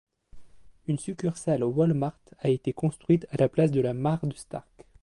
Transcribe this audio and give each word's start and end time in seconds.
Une 0.87 0.97
succursale 0.97 1.63
Wall-Mart 1.63 2.19
a 2.39 2.49
été 2.49 2.73
construite 2.73 3.27
à 3.29 3.37
la 3.37 3.47
place 3.47 3.69
de 3.69 3.81
la 3.81 3.93
mare 3.93 4.25
de 4.25 4.33
Stark. 4.35 4.65